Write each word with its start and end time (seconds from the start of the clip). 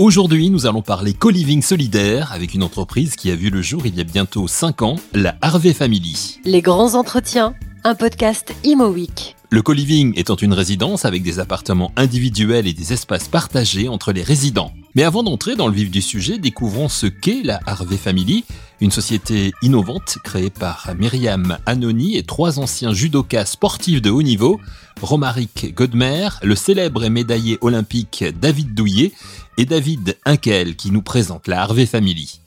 Aujourd'hui, 0.00 0.48
nous 0.48 0.66
allons 0.66 0.80
parler 0.80 1.12
co-living 1.12 1.60
solidaire 1.60 2.32
avec 2.32 2.54
une 2.54 2.62
entreprise 2.62 3.16
qui 3.16 3.30
a 3.30 3.36
vu 3.36 3.50
le 3.50 3.60
jour 3.60 3.82
il 3.84 3.94
y 3.94 4.00
a 4.00 4.04
bientôt 4.04 4.48
5 4.48 4.80
ans, 4.80 4.96
la 5.12 5.36
Harvey 5.42 5.74
Family. 5.74 6.40
Les 6.46 6.62
grands 6.62 6.94
entretiens, 6.94 7.54
un 7.84 7.94
podcast 7.94 8.54
Imo 8.64 8.88
Week. 8.88 9.36
Le 9.50 9.60
co-living 9.60 10.14
étant 10.16 10.36
une 10.36 10.54
résidence 10.54 11.04
avec 11.04 11.22
des 11.22 11.38
appartements 11.38 11.92
individuels 11.96 12.66
et 12.66 12.72
des 12.72 12.94
espaces 12.94 13.28
partagés 13.28 13.88
entre 13.88 14.12
les 14.12 14.22
résidents. 14.22 14.72
Mais 14.96 15.04
avant 15.04 15.22
d'entrer 15.22 15.54
dans 15.54 15.68
le 15.68 15.72
vif 15.72 15.90
du 15.90 16.02
sujet, 16.02 16.38
découvrons 16.38 16.88
ce 16.88 17.06
qu'est 17.06 17.42
la 17.44 17.60
Harvey 17.66 17.96
Family, 17.96 18.44
une 18.80 18.90
société 18.90 19.52
innovante 19.62 20.18
créée 20.24 20.50
par 20.50 20.92
Myriam 20.98 21.58
Anoni 21.64 22.16
et 22.16 22.24
trois 22.24 22.58
anciens 22.58 22.92
judokas 22.92 23.46
sportifs 23.46 24.02
de 24.02 24.10
haut 24.10 24.22
niveau, 24.22 24.60
Romaric 25.00 25.74
Godmer, 25.74 26.28
le 26.42 26.56
célèbre 26.56 27.04
et 27.04 27.10
médaillé 27.10 27.58
olympique 27.60 28.24
David 28.40 28.74
Douillet 28.74 29.12
et 29.58 29.64
David 29.64 30.18
Inkel 30.24 30.74
qui 30.74 30.90
nous 30.90 31.02
présente 31.02 31.46
la 31.46 31.62
Harvey 31.62 31.86
Family. 31.86 32.40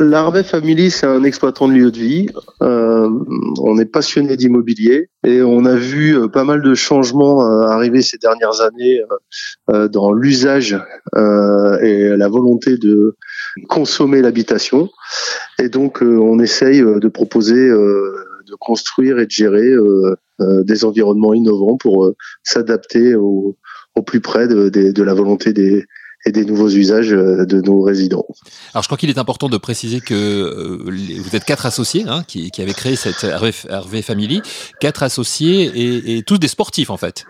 L'Harvey 0.00 0.44
Family, 0.44 0.92
c'est 0.92 1.06
un 1.06 1.24
exploitant 1.24 1.66
de 1.66 1.72
lieu 1.72 1.90
de 1.90 1.98
vie. 1.98 2.28
Euh, 2.62 3.10
on 3.60 3.78
est 3.78 3.84
passionné 3.84 4.36
d'immobilier 4.36 5.10
et 5.26 5.42
on 5.42 5.64
a 5.64 5.74
vu 5.74 6.16
euh, 6.16 6.28
pas 6.28 6.44
mal 6.44 6.62
de 6.62 6.72
changements 6.74 7.44
euh, 7.44 7.66
arriver 7.66 8.00
ces 8.02 8.16
dernières 8.16 8.60
années 8.60 9.00
dans 9.68 10.12
l'usage 10.12 10.78
et 11.16 12.08
la 12.16 12.28
volonté 12.28 12.76
de 12.78 13.16
consommer 13.68 14.22
l'habitation. 14.22 14.88
Et 15.58 15.68
donc, 15.68 15.98
on 16.00 16.38
essaye 16.38 16.80
de 16.80 17.08
proposer 17.08 17.68
de 17.68 18.54
construire 18.58 19.18
et 19.18 19.26
de 19.26 19.30
gérer 19.30 19.72
des 20.40 20.84
environnements 20.84 21.34
innovants 21.34 21.76
pour 21.76 22.12
s'adapter 22.42 23.14
au, 23.14 23.56
plus 24.06 24.20
près 24.20 24.48
de 24.48 25.02
la 25.02 25.14
volonté 25.14 25.52
des, 25.52 25.84
et 26.24 26.32
des 26.32 26.44
nouveaux 26.44 26.68
usages 26.68 27.12
euh, 27.12 27.46
de 27.46 27.60
nos 27.60 27.80
résidents. 27.80 28.26
Alors 28.74 28.82
je 28.82 28.88
crois 28.88 28.98
qu'il 28.98 29.10
est 29.10 29.18
important 29.18 29.48
de 29.48 29.56
préciser 29.56 30.00
que 30.00 30.14
euh, 30.14 31.22
vous 31.22 31.36
êtes 31.36 31.44
quatre 31.44 31.66
associés 31.66 32.04
hein, 32.06 32.24
qui, 32.26 32.50
qui 32.50 32.62
avaient 32.62 32.74
créé 32.74 32.96
cette 32.96 33.24
Hervé 33.24 34.02
Family, 34.02 34.42
quatre 34.80 35.02
associés 35.02 35.70
et, 35.74 36.18
et 36.18 36.22
tous 36.22 36.38
des 36.38 36.48
sportifs 36.48 36.90
en 36.90 36.96
fait. 36.96 37.24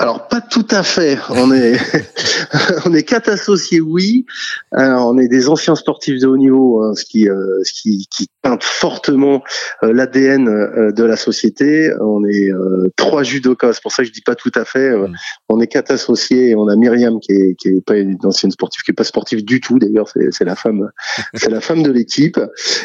Alors 0.00 0.28
pas 0.28 0.40
tout 0.40 0.66
à 0.70 0.84
fait. 0.84 1.18
On 1.28 1.52
est 1.52 1.76
on 2.86 2.94
est 2.94 3.02
quatre 3.02 3.28
associés, 3.28 3.80
oui. 3.80 4.26
on 4.70 5.18
est 5.18 5.26
des 5.26 5.48
anciens 5.48 5.74
sportifs 5.74 6.20
de 6.20 6.28
haut 6.28 6.36
niveau, 6.36 6.82
hein, 6.82 6.94
ce 6.94 7.04
qui 7.04 7.28
euh, 7.28 7.64
ce 7.64 7.72
qui, 7.72 8.06
qui 8.08 8.28
peint 8.42 8.58
fortement 8.62 9.42
euh, 9.82 9.92
l'ADN 9.92 10.48
euh, 10.48 10.92
de 10.92 11.02
la 11.02 11.16
société. 11.16 11.92
On 12.00 12.24
est 12.24 12.50
trois 12.94 13.24
judokas. 13.24 13.72
C'est 13.72 13.82
pour 13.82 13.90
ça 13.90 14.04
que 14.04 14.08
je 14.08 14.12
dis 14.12 14.20
pas 14.20 14.36
tout 14.36 14.52
à 14.54 14.64
fait. 14.64 14.96
Mm. 14.96 15.16
On 15.48 15.60
est 15.60 15.66
quatre 15.66 15.90
associés 15.90 16.50
et 16.50 16.54
on 16.54 16.68
a 16.68 16.76
Myriam 16.76 17.18
qui 17.18 17.32
est 17.32 17.56
qui 17.56 17.68
est 17.68 17.84
pas 17.84 17.96
une 17.96 18.16
ancienne 18.22 18.52
sportive, 18.52 18.82
qui 18.84 18.92
est 18.92 18.94
pas 18.94 19.02
sportive 19.02 19.44
du 19.44 19.60
tout. 19.60 19.80
D'ailleurs, 19.80 20.08
c'est 20.08 20.30
c'est 20.30 20.44
la 20.44 20.54
femme 20.54 20.90
c'est 21.34 21.50
la 21.50 21.60
femme 21.60 21.82
de 21.82 21.90
l'équipe. 21.90 22.38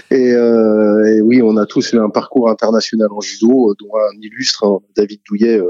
Et, 0.10 0.30
et, 0.30 1.22
oui, 1.22 1.44
on 1.44 1.58
a 1.58 1.68
tous 1.68 1.94
eu 1.94 2.00
un 2.00 2.10
parcours 2.10 2.50
international 2.50 3.10
en 3.12 3.22
judo, 3.22 3.76
dont 3.80 3.96
un 3.98 4.20
illustre 4.20 4.66
hein, 4.66 4.80
David 4.96 5.20
Douillet 5.28 5.62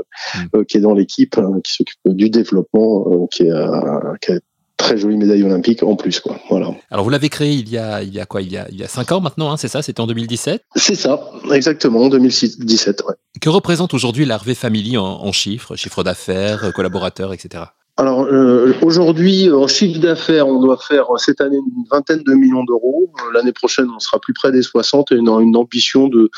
mm. 0.53 0.63
qui 0.63 0.77
est 0.77 0.81
dans 0.81 0.93
l'équipe 0.93 1.32
Hein, 1.37 1.59
qui 1.63 1.73
s'occupe 1.73 1.99
du 2.05 2.29
développement, 2.29 3.05
euh, 3.07 3.27
qui, 3.31 3.49
a, 3.49 4.13
qui 4.21 4.31
a 4.31 4.39
très 4.77 4.97
jolie 4.97 5.17
médaille 5.17 5.43
olympique 5.43 5.83
en 5.83 5.95
plus 5.95 6.19
quoi. 6.19 6.37
Voilà. 6.49 6.71
Alors 6.91 7.03
vous 7.03 7.09
l'avez 7.09 7.29
créé 7.29 7.53
il 7.53 7.69
y 7.69 7.77
a 7.77 8.03
il 8.03 8.13
y 8.13 8.19
a 8.19 8.25
quoi? 8.25 8.41
Il 8.41 8.51
y 8.51 8.57
a 8.57 8.67
il 8.69 8.77
y 8.77 8.83
a 8.83 8.87
cinq 8.87 9.11
ans 9.11 9.21
maintenant 9.21 9.51
hein, 9.51 9.57
c'est 9.57 9.67
ça? 9.67 9.81
C'était 9.81 10.01
en 10.01 10.07
2017 10.07 10.63
c'est 10.75 10.95
ça. 10.95 11.19
Exactement 11.51 12.01
en 12.01 12.09
2017 12.09 13.03
ouais. 13.07 13.13
que 13.39 13.49
représente 13.49 13.93
aujourd'hui 13.93 14.25
l'Harvey 14.25 14.55
Family 14.55 14.97
en, 14.97 15.05
en 15.05 15.31
chiffres 15.31 15.75
chiffre 15.75 16.03
d'affaires 16.03 16.71
collaborateurs 16.73 17.33
etc 17.33 17.63
alors 17.95 18.23
euh, 18.23 18.73
aujourd'hui, 18.81 19.51
en 19.51 19.67
chiffre 19.67 19.99
d'affaires, 19.99 20.47
on 20.47 20.59
doit 20.59 20.77
faire 20.77 21.05
cette 21.17 21.41
année 21.41 21.57
une 21.57 21.83
vingtaine 21.91 22.23
de 22.23 22.33
millions 22.33 22.63
d'euros. 22.63 23.11
L'année 23.35 23.51
prochaine, 23.51 23.87
on 23.95 23.99
sera 23.99 24.19
plus 24.19 24.33
près 24.33 24.51
des 24.51 24.63
60 24.63 25.11
et 25.11 25.19
on 25.19 25.37
a 25.37 25.41
une 25.43 25.55
ambition 25.55 26.07
de, 26.07 26.31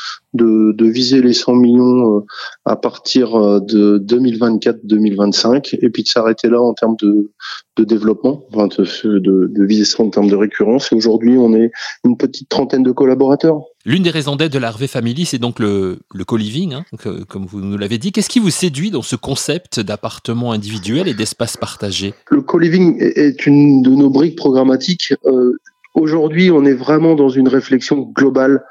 viser 0.78 1.22
les 1.22 1.32
100 1.32 1.54
millions 1.54 2.18
euh, 2.18 2.20
à 2.66 2.76
partir 2.76 3.34
euh, 3.36 3.60
de 3.60 3.98
2024-2025 4.06 5.78
et 5.80 5.88
puis 5.88 6.02
de 6.02 6.08
s'arrêter 6.08 6.50
là 6.50 6.60
en 6.60 6.74
termes 6.74 6.96
de, 7.00 7.32
de 7.76 7.84
développement, 7.84 8.44
enfin 8.52 8.66
de, 8.66 9.18
de, 9.18 9.46
de 9.50 9.64
viser 9.64 9.86
ça 9.86 10.02
en 10.02 10.10
termes 10.10 10.28
de 10.28 10.36
récurrence. 10.36 10.92
Et 10.92 10.94
aujourd'hui, 10.94 11.38
on 11.38 11.54
est 11.54 11.70
une 12.04 12.18
petite 12.18 12.50
trentaine 12.50 12.82
de 12.82 12.92
collaborateurs. 12.92 13.62
L'une 13.86 14.02
des 14.02 14.10
raisons 14.10 14.36
d'être 14.36 14.52
de 14.52 14.58
la 14.58 14.72
Family, 14.72 15.24
c'est 15.24 15.38
donc 15.38 15.60
le, 15.60 16.00
le 16.12 16.24
co-living, 16.24 16.74
hein, 16.74 16.84
comme 17.28 17.46
vous 17.46 17.60
nous 17.60 17.78
l'avez 17.78 17.98
dit. 17.98 18.12
Qu'est-ce 18.12 18.28
qui 18.28 18.40
vous 18.40 18.50
séduit 18.50 18.90
dans 18.90 19.00
ce 19.00 19.16
concept 19.16 19.80
d'appartement 19.80 20.50
individuel 20.52 21.06
et 21.06 21.14
d'espace 21.14 21.56
partagé? 21.56 22.12
Le 22.30 22.42
co-living 22.42 22.96
est 23.00 23.46
une 23.46 23.82
de 23.82 23.90
nos 23.90 24.10
briques 24.10 24.36
programmatiques. 24.36 25.14
Euh, 25.24 25.52
Aujourd'hui, 25.96 26.50
on 26.50 26.66
est 26.66 26.74
vraiment 26.74 27.14
dans 27.14 27.30
une 27.30 27.48
réflexion 27.48 28.00
globale 28.00 28.62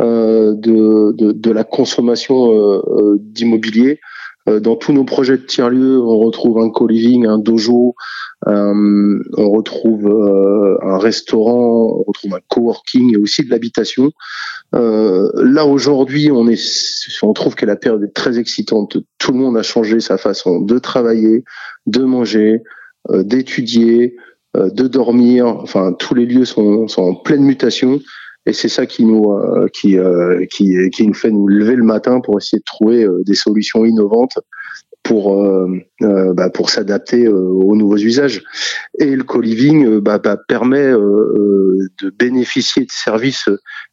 euh, 0.00 0.54
de, 0.54 1.12
de, 1.12 1.50
la 1.50 1.64
consommation 1.64 2.50
euh 2.50 3.18
d'immobilier. 3.20 4.00
Euh, 4.48 4.60
dans 4.60 4.76
tous 4.76 4.92
nos 4.92 5.04
projets 5.04 5.36
de 5.36 5.42
tiers-lieux, 5.42 6.00
on 6.00 6.18
retrouve 6.18 6.58
un 6.58 6.70
co-living, 6.70 7.26
un 7.26 7.38
dojo, 7.38 7.94
euh, 8.48 9.22
on 9.36 9.50
retrouve 9.50 10.06
euh, 10.06 10.76
un 10.82 10.98
restaurant, 10.98 11.96
on 11.98 12.02
retrouve 12.02 12.34
un 12.34 12.40
coworking 12.48 13.14
et 13.14 13.16
aussi 13.16 13.44
de 13.44 13.50
l'habitation. 13.50 14.10
Euh, 14.74 15.30
là 15.36 15.64
aujourd'hui, 15.66 16.30
on 16.32 16.48
on 17.22 17.32
trouve 17.32 17.54
que 17.54 17.66
la 17.66 17.76
période 17.76 18.02
est 18.02 18.14
très 18.14 18.38
excitante. 18.38 18.96
Tout 19.18 19.32
le 19.32 19.38
monde 19.38 19.56
a 19.56 19.62
changé 19.62 20.00
sa 20.00 20.18
façon 20.18 20.60
de 20.60 20.78
travailler, 20.78 21.44
de 21.86 22.02
manger, 22.02 22.62
d'étudier, 23.10 24.16
de 24.54 24.88
dormir. 24.88 25.46
Enfin, 25.46 25.92
tous 25.92 26.14
les 26.14 26.26
lieux 26.26 26.44
sont, 26.44 26.88
sont 26.88 27.02
en 27.02 27.14
pleine 27.14 27.42
mutation. 27.42 28.00
Et 28.46 28.52
c'est 28.52 28.68
ça 28.68 28.86
qui 28.86 29.04
nous 29.04 29.38
qui, 29.72 29.96
qui 30.50 30.90
qui 30.90 31.06
nous 31.06 31.14
fait 31.14 31.30
nous 31.30 31.46
lever 31.46 31.76
le 31.76 31.84
matin 31.84 32.20
pour 32.20 32.38
essayer 32.38 32.58
de 32.58 32.64
trouver 32.64 33.06
des 33.24 33.34
solutions 33.34 33.84
innovantes 33.84 34.38
pour 35.02 35.42
euh, 35.42 35.66
euh, 36.02 36.32
bah, 36.32 36.50
pour 36.50 36.70
s'adapter 36.70 37.26
euh, 37.26 37.32
aux 37.32 37.76
nouveaux 37.76 37.96
usages. 37.96 38.42
Et 38.98 39.16
le 39.16 39.24
co-living 39.24 39.98
bah, 39.98 40.18
bah, 40.18 40.36
permet 40.36 40.92
de 40.92 42.10
bénéficier 42.18 42.84
de 42.84 42.90
services 42.90 43.48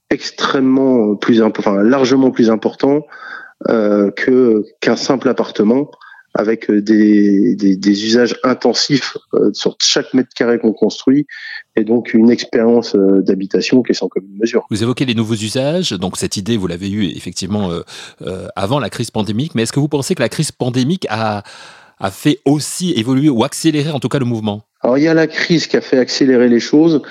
extrêmement 0.10 1.16
plus 1.16 1.42
enfin 1.42 1.84
largement 1.84 2.32
plus 2.32 2.50
importants 2.50 3.06
que 3.68 4.64
qu'un 4.80 4.96
simple 4.96 5.30
appartement 5.30 5.92
avec 6.34 6.70
euh, 6.70 6.82
des, 6.82 7.56
des, 7.56 7.76
des 7.76 8.06
usages 8.06 8.38
intensifs 8.44 9.18
euh, 9.34 9.52
sur 9.54 9.76
chaque 9.82 10.14
mètre 10.14 10.30
carré 10.36 10.60
qu'on 10.60 10.74
construit 10.74 11.26
et 11.80 11.84
donc 11.84 12.14
une 12.14 12.30
expérience 12.30 12.96
euh, 12.96 13.22
d'habitation 13.22 13.82
qui 13.82 13.92
est 13.92 13.96
sans 13.96 14.08
commune 14.08 14.38
mesure. 14.38 14.66
Vous 14.70 14.84
évoquez 14.84 15.06
les 15.06 15.16
nouveaux 15.16 15.36
usages, 15.36 15.92
donc 15.92 16.18
cette 16.18 16.38
idée 16.38 16.58
vous 16.58 16.68
l'avez 16.68 16.90
eue 16.90 17.06
effectivement 17.06 17.72
euh, 17.72 18.48
avant 18.56 18.80
la 18.80 18.90
crise 18.90 19.12
pandémique, 19.12 19.56
mais 19.56 19.64
est-ce 19.64 19.74
que 19.74 19.80
vous 19.80 19.88
pensez 19.88 20.16
que 20.16 20.22
la 20.22 20.30
crise 20.30 20.52
pandémique 20.52 21.08
a, 21.10 21.44
a 22.00 22.12
fait 22.12 22.40
aussi 22.46 22.94
évoluer 22.94 23.30
ou 23.30 23.44
accélérer 23.44 23.92
en 23.92 24.00
tout 24.00 24.10
cas 24.10 24.20
le 24.20 24.26
mouvement? 24.26 24.64
Alors 24.82 24.98
il 24.98 25.04
y 25.04 25.08
a 25.08 25.14
la 25.14 25.28
crise 25.28 25.68
qui 25.68 25.78
a 25.78 25.82
fait 25.82 25.98
accélérer 25.98 26.48
les 26.48 26.60
choses, 26.60 27.02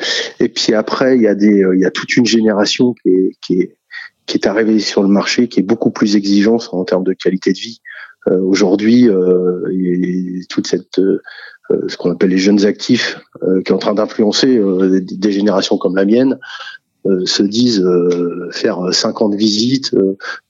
et 0.41 0.49
puis 0.49 0.75
après 0.75 1.17
il 1.17 1.23
y 1.23 1.29
a 1.29 1.35
des, 1.35 1.65
il 1.75 1.81
y 1.81 1.85
a 1.85 1.91
toute 1.91 2.17
une 2.17 2.27
génération 2.27 2.95
qui 3.03 3.09
est, 3.11 3.37
qui 3.43 3.61
est, 3.61 3.77
qui 4.27 4.37
est 4.37 4.47
arrivée 4.47 4.79
sur 4.79 5.03
le 5.03 5.09
marché, 5.09 5.49
qui 5.49 5.61
est 5.61 5.65
beaucoup 5.65 5.91
plus 5.91 6.17
exigeante 6.17 6.69
en 6.73 6.85
termes 6.85 7.05
de 7.05 7.15
qualité 7.15 7.53
de 7.53 7.59
vie. 7.59 7.81
Euh, 8.29 8.41
aujourd'hui, 8.41 9.09
euh, 9.09 9.63
toute 10.49 10.67
cette 10.67 10.99
euh, 10.99 11.23
ce 11.89 11.97
qu'on 11.97 12.13
appelle 12.13 12.31
les 12.31 12.39
jeunes 12.39 12.65
actifs, 12.65 13.21
qui 13.65 13.73
est 13.73 13.75
en 13.75 13.79
train 13.79 13.95
d'influencer 13.95 14.61
des, 15.03 15.33
générations 15.33 15.79
comme 15.79 15.97
la 15.97 16.05
mienne, 16.05 16.39
se 17.25 17.43
disent 17.43 17.87
faire 18.53 18.93
50 18.93 19.35
visites, 19.35 19.95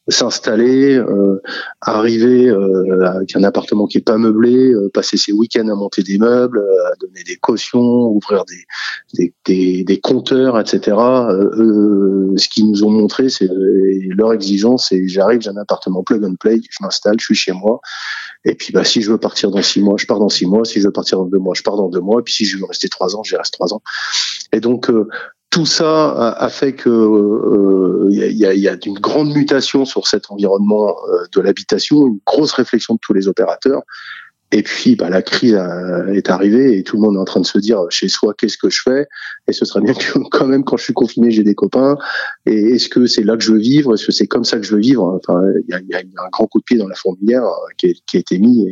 s'installer, 0.08 0.94
euh, 0.94 1.40
arriver 1.80 2.48
euh, 2.48 3.06
avec 3.06 3.36
un 3.36 3.44
appartement 3.44 3.86
qui 3.86 3.98
est 3.98 4.02
pas 4.02 4.16
meublé, 4.16 4.72
euh, 4.72 4.90
passer 4.92 5.16
ses 5.16 5.32
week-ends 5.32 5.68
à 5.68 5.74
monter 5.74 6.02
des 6.02 6.18
meubles, 6.18 6.64
à 6.86 6.94
donner 7.00 7.22
des 7.24 7.36
cautions, 7.36 7.80
ouvrir 7.80 8.44
des 8.46 8.64
des, 9.14 9.34
des, 9.46 9.84
des 9.84 10.00
compteurs, 10.00 10.58
etc. 10.58 10.96
ce 10.96 12.48
qu'ils 12.48 12.68
nous 12.68 12.84
ont 12.84 12.90
montré, 12.90 13.28
c'est 13.28 13.48
leur 13.50 14.32
exigence, 14.32 14.88
c'est 14.90 15.08
j'arrive, 15.08 15.40
j'ai 15.40 15.50
un 15.50 15.56
appartement 15.56 16.02
plug 16.02 16.24
and 16.24 16.34
play, 16.38 16.60
je 16.68 16.78
m'installe, 16.82 17.16
je 17.18 17.24
suis 17.24 17.34
chez 17.34 17.52
moi, 17.52 17.80
et 18.44 18.54
puis 18.54 18.72
bah 18.72 18.84
si 18.84 19.02
je 19.02 19.10
veux 19.10 19.18
partir 19.18 19.50
dans 19.50 19.62
six 19.62 19.80
mois, 19.80 19.96
je 19.98 20.06
pars 20.06 20.18
dans 20.18 20.28
six 20.28 20.46
mois, 20.46 20.64
si 20.64 20.80
je 20.80 20.86
veux 20.86 20.92
partir 20.92 21.18
dans 21.18 21.26
deux 21.26 21.38
mois, 21.38 21.54
je 21.54 21.62
pars 21.62 21.76
dans 21.76 21.88
deux 21.88 22.00
mois, 22.00 22.20
et 22.20 22.22
puis 22.22 22.34
si 22.34 22.44
je 22.44 22.56
veux 22.56 22.64
rester 22.64 22.88
trois 22.88 23.16
ans, 23.16 23.22
j'y 23.22 23.36
reste 23.36 23.52
trois 23.52 23.74
ans. 23.74 23.82
Et 24.52 24.60
donc 24.60 24.90
tout 25.50 25.66
ça 25.66 26.12
a, 26.32 26.48
fait 26.50 26.74
que 26.74 26.88
il 28.10 28.22
euh, 28.22 28.30
y, 28.30 28.44
a, 28.44 28.54
y, 28.54 28.68
a, 28.68 28.76
une 28.84 28.98
grande 28.98 29.32
mutation 29.32 29.84
sur 29.84 30.06
cet 30.06 30.30
environnement 30.30 30.94
euh, 31.08 31.24
de 31.32 31.40
l'habitation, 31.40 32.06
une 32.06 32.20
grosse 32.26 32.52
réflexion 32.52 32.94
de 32.94 33.00
tous 33.00 33.14
les 33.14 33.28
opérateurs. 33.28 33.82
Et 34.50 34.62
puis, 34.62 34.96
bah, 34.96 35.10
la 35.10 35.20
crise 35.20 35.58
est 36.12 36.30
arrivée 36.30 36.78
et 36.78 36.82
tout 36.82 36.96
le 36.96 37.02
monde 37.02 37.16
est 37.16 37.20
en 37.20 37.24
train 37.24 37.40
de 37.40 37.46
se 37.46 37.58
dire 37.58 37.84
chez 37.90 38.08
soi, 38.08 38.32
qu'est-ce 38.36 38.56
que 38.56 38.70
je 38.70 38.80
fais? 38.80 39.06
Et 39.46 39.52
ce 39.52 39.66
serait 39.66 39.82
bien 39.82 39.92
que 39.92 40.18
quand 40.30 40.46
même, 40.46 40.64
quand 40.64 40.78
je 40.78 40.84
suis 40.84 40.94
confiné, 40.94 41.30
j'ai 41.30 41.42
des 41.42 41.54
copains. 41.54 41.96
Et 42.46 42.74
est-ce 42.74 42.88
que 42.88 43.06
c'est 43.06 43.24
là 43.24 43.36
que 43.36 43.42
je 43.42 43.52
veux 43.52 43.58
vivre? 43.58 43.92
Est-ce 43.94 44.06
que 44.06 44.12
c'est 44.12 44.26
comme 44.26 44.44
ça 44.44 44.56
que 44.56 44.62
je 44.62 44.74
veux 44.74 44.80
vivre? 44.80 45.20
Enfin, 45.22 45.42
il 45.68 45.86
y 45.88 45.94
a, 45.94 45.98
un 45.98 46.28
grand 46.32 46.46
coup 46.46 46.60
de 46.60 46.64
pied 46.64 46.78
dans 46.78 46.88
la 46.88 46.94
fourmilière 46.94 47.44
euh, 47.44 47.74
qui, 47.76 48.16
a 48.16 48.18
été 48.18 48.38
mis. 48.38 48.68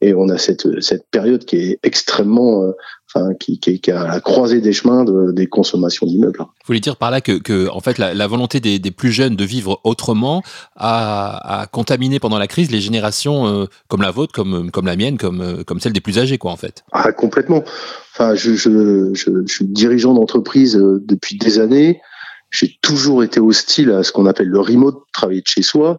Et, 0.00 0.08
et, 0.08 0.14
on 0.14 0.28
a 0.28 0.38
cette, 0.38 0.80
cette 0.80 1.06
période 1.10 1.44
qui 1.44 1.56
est 1.56 1.78
extrêmement 1.84 2.64
euh, 2.64 2.72
enfin, 3.14 3.34
qui, 3.34 3.58
qui, 3.58 3.80
qui, 3.80 3.90
a 3.90 4.06
la 4.06 4.20
croisée 4.20 4.60
des 4.60 4.72
chemins 4.72 5.04
de, 5.04 5.32
des 5.32 5.46
consommations 5.46 6.06
d'immeubles. 6.06 6.38
Vous 6.38 6.46
voulez 6.66 6.80
dire 6.80 6.96
par 6.96 7.10
là 7.10 7.20
que, 7.20 7.32
que 7.38 7.68
en 7.68 7.80
fait, 7.80 7.98
la, 7.98 8.14
la 8.14 8.26
volonté 8.26 8.60
des, 8.60 8.78
des, 8.78 8.90
plus 8.90 9.12
jeunes 9.12 9.36
de 9.36 9.44
vivre 9.44 9.80
autrement 9.84 10.42
a, 10.76 11.62
a 11.62 11.66
contaminé 11.66 12.20
pendant 12.20 12.38
la 12.38 12.46
crise 12.46 12.70
les 12.70 12.80
générations 12.80 13.46
euh, 13.46 13.66
comme 13.88 14.02
la 14.02 14.10
vôtre, 14.10 14.32
comme, 14.32 14.70
comme 14.70 14.86
la 14.86 14.96
mienne, 14.96 15.18
comme, 15.18 15.40
euh, 15.40 15.64
comme 15.64 15.80
celle 15.80 15.92
des 15.92 16.00
plus 16.00 16.18
âgés, 16.18 16.38
quoi, 16.38 16.52
en 16.52 16.56
fait. 16.56 16.84
Ah, 16.92 17.12
complètement. 17.12 17.64
Enfin, 18.14 18.34
je, 18.34 18.54
je, 18.54 19.12
je, 19.14 19.30
je 19.46 19.52
suis 19.52 19.66
dirigeant 19.66 20.14
d'entreprise 20.14 20.76
euh, 20.76 21.02
depuis 21.06 21.36
des 21.36 21.58
années. 21.58 22.00
J'ai 22.50 22.78
toujours 22.82 23.22
été 23.22 23.40
hostile 23.40 23.90
à 23.90 24.02
ce 24.02 24.12
qu'on 24.12 24.26
appelle 24.26 24.48
le 24.48 24.60
remote, 24.60 25.04
travailler 25.12 25.40
de 25.40 25.46
chez 25.46 25.62
soi. 25.62 25.98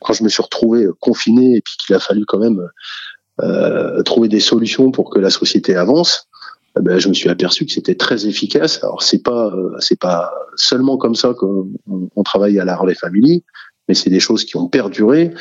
Quand 0.00 0.12
je 0.12 0.22
me 0.22 0.28
suis 0.28 0.42
retrouvé 0.42 0.86
confiné 1.00 1.56
et 1.56 1.62
puis 1.62 1.74
qu'il 1.78 1.96
a 1.96 1.98
fallu 1.98 2.26
quand 2.26 2.38
même 2.38 2.60
euh, 3.42 4.02
trouver 4.02 4.28
des 4.28 4.38
solutions 4.38 4.90
pour 4.92 5.10
que 5.10 5.18
la 5.18 5.30
société 5.30 5.74
avance, 5.74 6.28
ben, 6.80 6.98
je 6.98 7.08
me 7.08 7.14
suis 7.14 7.28
aperçu 7.28 7.64
que 7.66 7.72
c'était 7.72 7.94
très 7.94 8.26
efficace. 8.26 8.82
Alors 8.82 9.02
c'est 9.02 9.22
pas 9.22 9.46
euh, 9.54 9.76
c'est 9.78 9.98
pas 9.98 10.32
seulement 10.56 10.96
comme 10.96 11.14
ça 11.14 11.34
qu'on 11.34 11.70
on 11.86 12.22
travaille 12.22 12.58
à 12.58 12.64
la 12.64 12.74
Harvey 12.74 12.94
Family, 12.94 13.44
mais 13.88 13.94
c'est 13.94 14.10
des 14.10 14.20
choses 14.20 14.44
qui 14.44 14.56
ont 14.56 14.68
perduré 14.68 15.32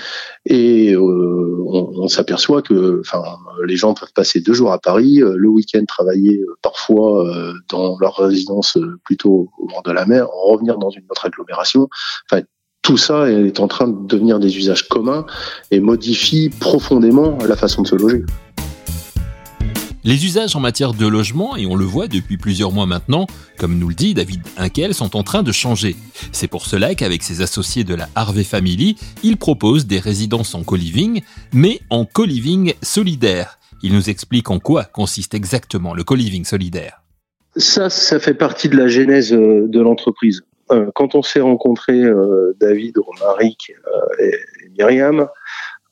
et 0.45 0.93
euh, 0.93 1.63
on, 1.65 2.07
s'aperçoit 2.07 2.61
que 2.61 2.99
enfin 2.99 3.23
les 3.65 3.77
gens 3.77 3.93
peuvent 3.93 4.13
passer 4.13 4.41
deux 4.41 4.53
jours 4.53 4.71
à 4.71 4.79
Paris, 4.79 5.21
euh, 5.21 5.35
le 5.37 5.47
week-end 5.47 5.83
travailler 5.87 6.39
euh, 6.39 6.57
parfois 6.61 7.25
dans 7.69 7.97
leur 7.99 8.17
résidence 8.17 8.77
plutôt 9.03 9.49
au 9.57 9.67
bord 9.67 9.83
de 9.83 9.91
la 9.91 10.05
mer, 10.05 10.27
revenir 10.29 10.77
dans 10.77 10.89
une 10.89 11.03
autre 11.09 11.25
agglomération. 11.25 11.87
Enfin, 12.29 12.43
tout 12.81 12.97
ça 12.97 13.31
est 13.31 13.59
en 13.61 13.67
train 13.67 13.87
de 13.87 14.07
devenir 14.07 14.39
des 14.39 14.57
usages 14.57 14.89
communs 14.89 15.25
et 15.71 15.79
modifie 15.79 16.49
profondément 16.49 17.37
la 17.47 17.55
façon 17.55 17.81
de 17.81 17.87
se 17.87 17.95
loger. 17.95 18.23
Les 20.05 20.25
usages 20.25 20.53
en 20.57 20.59
matière 20.59 20.93
de 20.93 21.07
logement, 21.07 21.55
et 21.55 21.65
on 21.65 21.75
le 21.75 21.85
voit 21.85 22.09
depuis 22.09 22.35
plusieurs 22.35 22.73
mois 22.73 22.85
maintenant, 22.85 23.25
comme 23.57 23.79
nous 23.79 23.87
le 23.87 23.95
dit 23.95 24.13
David 24.13 24.41
Inkel, 24.57 24.93
sont 24.93 25.15
en 25.15 25.23
train 25.23 25.43
de 25.43 25.53
changer. 25.53 25.95
C'est 26.33 26.49
pour 26.49 26.65
cela 26.65 26.93
qu'avec 26.93 27.23
ses 27.23 27.39
associés 27.41 27.85
de 27.85 27.95
la 27.95 28.09
Harvey 28.13 28.43
Family, 28.43 28.97
il 29.23 29.37
propose 29.37 29.87
des 29.87 29.99
résidences 29.99 30.55
en 30.55 30.63
co-living, 30.63 31.21
mais 31.53 31.79
en 31.89 32.03
co-living 32.03 32.73
solidaire. 32.81 33.59
Il 33.81 33.93
nous 33.93 34.09
explique 34.09 34.49
en 34.49 34.59
quoi 34.59 34.83
consiste 34.83 35.35
exactement 35.35 35.93
le 35.93 36.03
co-living 36.03 36.43
solidaire. 36.43 37.01
Ça, 37.55 37.89
ça 37.89 38.19
fait 38.19 38.33
partie 38.33 38.67
de 38.67 38.75
la 38.75 38.87
genèse 38.87 39.31
euh, 39.31 39.67
de 39.69 39.79
l'entreprise. 39.79 40.41
Euh, 40.71 40.91
quand 40.95 41.15
on 41.15 41.21
s'est 41.21 41.39
rencontrés, 41.39 42.03
euh, 42.03 42.53
David, 42.59 42.97
Romaric 42.97 43.71
et 44.19 44.33
Myriam, 44.77 45.29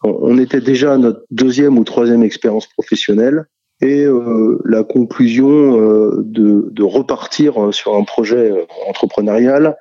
on 0.04 0.38
était 0.38 0.60
déjà 0.60 0.96
à 0.96 0.98
notre 0.98 1.22
deuxième 1.31 1.78
ou 1.78 1.86
troisième 1.86 2.24
expérience 2.24 2.68
professionnelle 2.68 3.46
et 3.81 4.04
euh, 4.04 4.60
la 4.63 4.83
conclusion 4.83 5.50
euh, 5.50 6.22
de, 6.24 6.69
de, 6.72 6.83
repartir 6.83 7.74
sur 7.74 7.95
un 7.95 8.04
projet 8.04 8.51
euh, 8.51 8.66
entrepreneurial 8.88 9.75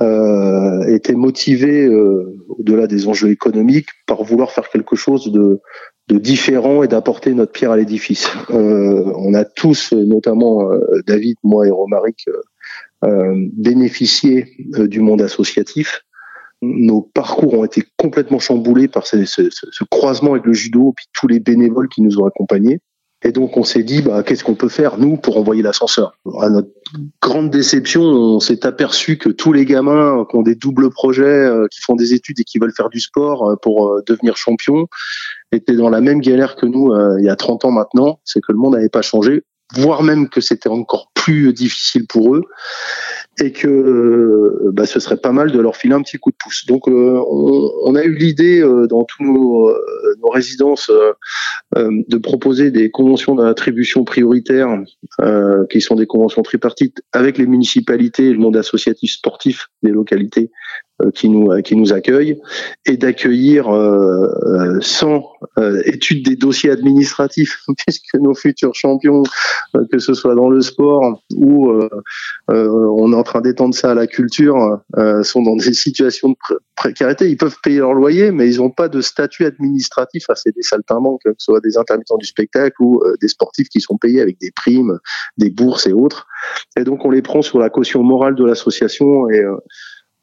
euh, 0.00 0.82
était 0.86 1.14
motivée, 1.14 1.88
au-delà 2.48 2.86
des 2.86 3.08
enjeux 3.08 3.30
économiques, 3.30 3.88
par 4.06 4.22
vouloir 4.22 4.50
faire 4.50 4.68
quelque 4.70 4.96
chose 4.96 5.30
de, 5.30 5.60
de 6.08 6.18
différent 6.18 6.82
et 6.82 6.88
d'apporter 6.88 7.34
notre 7.34 7.52
pierre 7.52 7.72
à 7.72 7.76
l'édifice. 7.76 8.30
on 8.48 9.34
a 9.34 9.44
tous, 9.44 9.92
notamment 9.92 10.70
David, 11.06 11.36
moi 11.42 11.66
et 11.66 11.70
Romaric, 11.70 12.24
bénéficié 13.02 14.46
du 14.58 15.00
monde 15.00 15.20
associatif 15.20 16.00
nos 16.62 17.02
parcours 17.02 17.54
ont 17.54 17.64
été 17.64 17.82
complètement 17.98 18.38
chamboulés 18.38 18.86
par 18.86 19.06
ce, 19.06 19.24
ce, 19.24 19.50
ce, 19.50 19.84
croisement 19.90 20.32
avec 20.32 20.46
le 20.46 20.52
judo, 20.52 20.92
puis 20.96 21.06
tous 21.12 21.26
les 21.26 21.40
bénévoles 21.40 21.88
qui 21.88 22.02
nous 22.02 22.20
ont 22.20 22.24
accompagnés. 22.24 22.80
Et 23.24 23.32
donc 23.32 23.56
on 23.56 23.64
s'est 23.64 23.82
dit, 23.82 24.02
bah, 24.02 24.22
qu'est-ce 24.22 24.42
qu'on 24.42 24.54
peut 24.54 24.68
faire 24.68 24.98
nous 24.98 25.16
pour 25.16 25.36
envoyer 25.36 25.62
l'ascenseur? 25.62 26.14
À 26.40 26.50
notre 26.50 26.70
grande 27.20 27.50
déception, 27.50 28.02
on 28.02 28.40
s'est 28.40 28.66
aperçu 28.66 29.16
que 29.16 29.28
tous 29.28 29.52
les 29.52 29.64
gamins 29.64 30.26
qui 30.28 30.36
ont 30.36 30.42
des 30.42 30.54
doubles 30.54 30.90
projets, 30.90 31.22
euh, 31.22 31.66
qui 31.70 31.80
font 31.80 31.94
des 31.94 32.14
études 32.14 32.40
et 32.40 32.44
qui 32.44 32.58
veulent 32.58 32.74
faire 32.76 32.88
du 32.88 33.00
sport 33.00 33.48
euh, 33.48 33.56
pour 33.56 33.88
euh, 33.88 34.02
devenir 34.06 34.36
champion, 34.36 34.86
étaient 35.52 35.76
dans 35.76 35.90
la 35.90 36.00
même 36.00 36.20
galère 36.20 36.56
que 36.56 36.66
nous 36.66 36.92
il 37.18 37.24
y 37.24 37.28
a 37.28 37.36
30 37.36 37.66
ans 37.66 37.70
maintenant. 37.70 38.20
C'est 38.24 38.40
que 38.40 38.52
le 38.52 38.58
monde 38.58 38.74
n'avait 38.74 38.88
pas 38.88 39.02
changé, 39.02 39.42
voire 39.74 40.02
même 40.02 40.28
que 40.28 40.40
c'était 40.40 40.68
encore 40.68 41.11
plus 41.22 41.52
difficile 41.52 42.06
pour 42.08 42.34
eux 42.34 42.42
et 43.40 43.52
que 43.52 43.68
euh, 43.68 44.70
bah, 44.72 44.86
ce 44.86 44.98
serait 44.98 45.16
pas 45.16 45.30
mal 45.30 45.52
de 45.52 45.60
leur 45.60 45.76
filer 45.76 45.94
un 45.94 46.02
petit 46.02 46.18
coup 46.18 46.30
de 46.30 46.36
pouce. 46.36 46.66
Donc 46.66 46.88
euh, 46.88 47.22
on, 47.28 47.94
a 47.94 48.02
eu 48.02 48.14
l'idée 48.14 48.60
euh, 48.60 48.86
dans 48.88 49.04
tous 49.04 49.22
nos, 49.22 49.72
nos 50.20 50.28
résidences 50.28 50.90
de 51.74 52.18
proposer 52.18 52.70
des 52.70 52.90
conventions 52.90 53.34
d'attribution 53.34 54.04
prioritaire 54.04 54.68
qui 55.70 55.80
sont 55.80 55.94
des 55.94 56.06
conventions 56.06 56.42
tripartites 56.42 57.02
avec 57.12 57.38
les 57.38 57.46
municipalités 57.46 58.26
et 58.26 58.32
le 58.32 58.38
monde 58.38 58.56
associatif 58.56 59.12
sportif 59.12 59.68
des 59.82 59.90
localités 59.90 60.50
qui 61.14 61.28
nous 61.28 61.50
euh, 61.50 61.60
qui 61.60 61.76
nous 61.76 61.92
accueille 61.92 62.40
et 62.86 62.96
d'accueillir 62.96 63.68
euh, 63.68 64.78
sans 64.80 65.24
étude 65.84 66.24
des 66.24 66.36
dossiers 66.36 66.70
administratifs 66.70 67.62
puisque 67.78 68.14
nos 68.14 68.34
futurs 68.34 68.74
champions 68.74 69.22
que 69.90 69.98
ce 69.98 70.14
soit 70.14 70.34
dans 70.34 70.48
le 70.48 70.60
sport 70.60 71.22
ou 71.34 71.72
on 72.48 73.12
est 73.12 73.16
en 73.16 73.22
train 73.22 73.40
d'étendre 73.40 73.74
ça 73.74 73.90
à 73.90 73.94
la 73.94 74.06
culture 74.06 74.80
sont 75.22 75.42
dans 75.42 75.56
des 75.56 75.72
situations 75.72 76.30
de 76.30 76.36
précarité. 76.76 77.28
Ils 77.28 77.36
peuvent 77.36 77.56
payer 77.62 77.78
leur 77.78 77.92
loyer 77.92 78.30
mais 78.30 78.48
ils 78.48 78.58
n'ont 78.58 78.70
pas 78.70 78.88
de 78.88 79.00
statut 79.00 79.44
administratif. 79.44 80.24
Ah, 80.28 80.34
c'est 80.36 80.54
des 80.54 80.62
saltimbanques 80.62 81.22
que 81.24 81.30
ce 81.36 81.44
soit 81.44 81.60
des 81.60 81.76
intermittents 81.76 82.18
du 82.18 82.26
spectacle 82.26 82.76
ou 82.80 83.02
des 83.20 83.28
sportifs 83.28 83.68
qui 83.68 83.80
sont 83.80 83.96
payés 83.96 84.20
avec 84.20 84.38
des 84.40 84.52
primes 84.52 84.98
des 85.38 85.50
bourses 85.50 85.86
et 85.86 85.92
autres. 85.92 86.26
Et 86.76 86.84
donc 86.84 87.04
on 87.04 87.10
les 87.10 87.22
prend 87.22 87.42
sur 87.42 87.58
la 87.58 87.70
caution 87.70 88.02
morale 88.02 88.34
de 88.34 88.44
l'association 88.44 89.28
et 89.28 89.44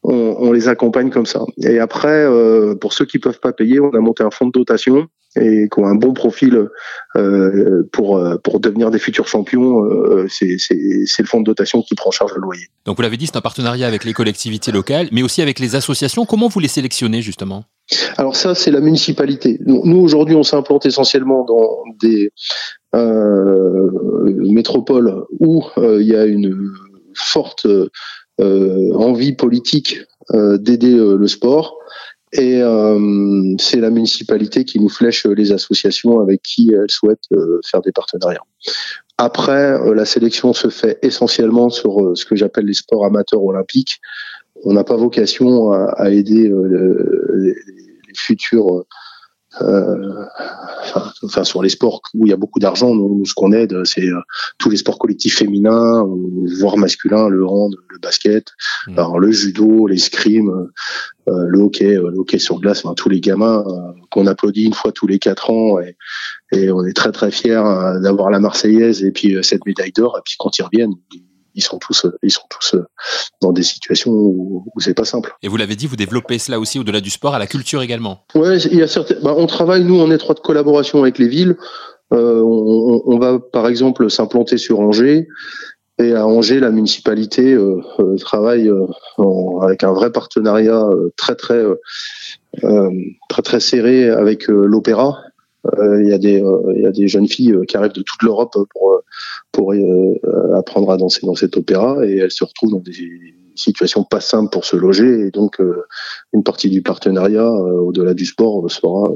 on, 0.04 0.36
on, 0.40 0.52
les 0.52 0.68
accompagne 0.68 1.10
comme 1.10 1.26
ça. 1.26 1.42
Et 1.58 1.80
après, 1.80 2.26
euh, 2.26 2.76
pour 2.76 2.94
ceux 2.94 3.06
qui 3.06 3.20
peuvent 3.20 3.40
pas 3.40 3.54
payer, 3.54 3.80
on 3.80 3.92
a 3.92 4.00
monté 4.00 4.24
un 4.24 4.32
fonds 4.32 4.48
de 4.48 4.52
dotation 4.52 5.08
et 5.36 5.68
qui 5.72 5.80
ont 5.80 5.86
un 5.86 5.96
bon 5.96 6.14
profil 6.14 6.70
euh, 7.16 7.88
pour 7.92 8.18
euh, 8.18 8.38
pour 8.38 8.60
devenir 8.60 8.90
des 8.92 9.00
futurs 9.00 9.28
champions. 9.28 9.84
Euh, 9.84 10.28
c'est 10.30 10.48
le 10.48 11.26
fonds 11.26 11.42
de 11.42 11.46
dotation 11.46 11.82
qui 11.82 11.96
prend 11.96 12.10
en 12.10 12.12
charge 12.12 12.34
le 12.34 12.42
loyer. 12.42 12.66
Donc 12.86 12.98
vous 12.98 13.04
l'avez 13.04 13.18
dit, 13.18 13.28
c'est 13.28 13.36
un 13.36 13.42
partenariat 13.42 13.88
avec 13.88 14.06
les 14.06 14.14
collectivités 14.14 14.72
locales, 14.72 15.08
mais 15.12 15.22
aussi 15.22 15.42
avec 15.42 15.60
les 15.60 15.76
associations. 15.76 16.26
Comment 16.26 16.48
vous 16.48 16.60
les 16.60 16.68
sélectionnez 16.68 17.22
justement? 17.22 17.66
Alors 18.18 18.36
ça, 18.36 18.56
c'est 18.56 18.72
la 18.72 18.82
municipalité. 18.82 19.60
Nous 19.66 20.00
aujourd'hui, 20.00 20.36
on 20.36 20.44
s'implante 20.44 20.86
essentiellement 20.86 21.44
dans 21.44 21.84
des 22.02 22.32
euh, 22.96 23.90
métropoles 24.38 25.24
où 25.40 25.64
il 25.78 26.08
y 26.08 26.16
a 26.16 26.26
une 26.26 26.72
forte 27.20 27.66
euh, 27.66 27.90
envie 28.40 29.34
politique 29.34 30.02
euh, 30.34 30.58
d'aider 30.58 30.94
euh, 30.94 31.18
le 31.18 31.28
sport. 31.28 31.78
Et 32.32 32.62
c'est 33.58 33.80
la 33.80 33.90
municipalité 33.90 34.64
qui 34.64 34.80
nous 34.80 34.90
flèche 34.90 35.26
les 35.26 35.52
associations 35.52 36.20
avec 36.20 36.44
qui 36.44 36.72
elle 36.72 36.92
souhaite 36.92 37.24
faire 37.66 37.82
des 37.82 37.92
partenariats. 37.92 38.44
Après, 39.18 39.80
la 39.96 40.06
sélection 40.06 40.54
se 40.54 40.68
fait 40.68 41.00
essentiellement 41.02 41.72
sur 41.72 42.12
ce 42.14 42.26
que 42.26 42.36
j'appelle 42.36 42.66
les 42.66 42.76
sports 42.76 43.04
amateurs 43.04 43.44
olympiques. 43.44 44.00
On 44.64 44.74
n'a 44.74 44.84
pas 44.84 44.96
vocation 44.96 45.72
à, 45.72 46.12
aider 46.12 46.54
les 46.54 47.56
futurs 48.14 48.86
euh, 49.62 50.26
enfin, 51.24 51.44
sur 51.44 51.64
les 51.64 51.70
sports 51.70 52.02
où 52.14 52.26
il 52.26 52.30
y 52.30 52.34
a 52.34 52.38
beaucoup 52.38 52.60
d'argent, 52.60 52.94
nous, 52.94 53.26
ce 53.26 53.34
qu'on 53.34 53.52
aide, 53.52 53.84
c'est 53.84 54.08
euh, 54.08 54.20
tous 54.58 54.70
les 54.70 54.78
sports 54.78 55.00
collectifs 55.00 55.38
féminins, 55.38 56.06
voire 56.60 56.78
masculins, 56.78 57.30
le 57.30 57.46
hand, 57.46 57.76
le 57.90 57.98
basket, 58.00 58.52
mmh. 58.88 58.94
alors, 58.94 59.20
le 59.20 59.32
judo, 59.32 59.88
l'escrime, 59.88 60.70
euh, 61.28 61.46
le 61.48 61.60
hockey, 61.60 61.96
le 61.96 62.20
hockey 62.20 62.40
sur 62.40 62.60
glace, 62.60 62.86
enfin, 62.86 62.94
tous 62.94 63.10
les 63.10 63.22
gamins 63.22 63.64
qu'on 64.12 64.28
applaudit 64.28 64.66
une 64.66 64.74
fois 64.74 64.92
tous 64.92 65.08
les 65.08 65.20
quatre 65.20 65.50
ans 65.50 65.80
et, 65.80 65.96
et 66.52 66.72
on 66.72 66.84
est 66.86 66.96
très 66.96 67.12
très 67.12 67.32
fiers 67.32 67.62
d'avoir 68.02 68.32
la 68.32 68.40
Marseillaise 68.40 69.04
et 69.04 69.12
puis 69.12 69.38
cette 69.44 69.66
médaille 69.66 69.92
d'or 69.92 70.16
et 70.18 70.22
puis 70.26 70.36
quand 70.40 70.58
ils 70.58 70.64
reviennent, 70.64 70.94
ils 71.60 71.64
sont 71.64 71.78
tous, 71.78 72.06
ils 72.24 72.32
sont 72.32 72.48
tous 72.50 72.76
dans 73.42 73.52
des 73.52 73.64
situations 73.64 74.12
où, 74.12 74.66
où 74.74 74.80
c'est 74.80 74.94
pas 74.94 75.06
simple. 75.06 75.36
Et 75.44 75.48
vous 75.48 75.58
l'avez 75.58 75.76
dit, 75.76 75.88
vous 75.88 75.96
développez 75.96 76.40
cela 76.40 76.60
aussi 76.60 76.80
au-delà 76.80 77.02
du 77.02 77.10
sport, 77.10 77.36
à 77.36 77.40
la 77.40 77.48
culture 77.48 77.82
également. 77.82 78.26
Ouais, 78.36 78.58
il 78.58 78.78
y 78.78 78.82
a 78.82 78.88
certains. 78.88 79.16
Bah, 79.22 79.34
on 79.38 79.46
travaille 79.46 79.84
nous 79.84 80.00
en 80.00 80.10
étroite 80.12 80.40
collaboration 80.42 81.02
avec 81.02 81.18
les 81.18 81.28
villes. 81.28 81.58
Euh, 82.12 82.42
on, 82.42 83.04
on, 83.06 83.20
va 83.20 83.38
par 83.38 83.68
exemple 83.68 84.10
s'implanter 84.10 84.58
sur 84.58 84.80
Angers. 84.80 85.28
Et 86.00 86.14
à 86.14 86.26
Angers, 86.26 86.62
la 86.62 86.72
municipalité 86.72 87.54
euh, 87.54 87.82
euh 88.00 88.16
travaille 88.16 88.70
euh, 88.70 88.86
en, 89.18 89.60
avec 89.62 89.84
un 89.84 89.92
vrai 89.92 90.12
partenariat 90.12 90.86
euh, 90.86 91.12
très 91.18 91.36
très 91.36 91.62
très 93.30 93.42
très 93.44 93.60
serré 93.60 94.10
avec 94.10 94.48
l'opéra 94.48 95.22
Il 95.66 96.08
y 96.08 96.14
a 96.14 96.18
des 96.18 96.44
il 96.76 96.82
y 96.82 96.86
a 96.86 96.92
des 96.92 97.08
jeunes 97.08 97.28
filles 97.28 97.56
qui 97.68 97.78
arrivent 97.78 97.94
de 97.94 98.02
toute 98.02 98.24
l'Europe 98.24 98.56
pour 98.72 99.02
pour 99.52 99.74
apprendre 100.56 100.92
à 100.92 100.98
danser 100.98 101.26
dans 101.26 101.36
cet 101.36 101.58
opéra 101.58 102.06
et 102.06 102.18
elles 102.18 102.32
se 102.32 102.44
retrouvent 102.44 102.72
dans 102.72 102.80
des 102.80 102.94
situation 103.60 104.04
pas 104.04 104.22
simple 104.22 104.50
pour 104.52 104.66
se 104.66 104.76
loger 104.76 105.28
et 105.28 105.32
donc 105.32 105.60
euh, 105.60 105.84
une 106.34 106.44
partie 106.44 106.70
du 106.70 106.82
partenariat 106.82 107.46
euh, 107.46 107.80
au-delà 107.80 108.14
du 108.14 108.26
sport 108.26 108.70
sera 108.72 109.12